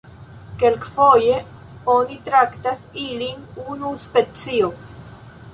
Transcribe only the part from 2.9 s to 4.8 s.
ilin unu specio.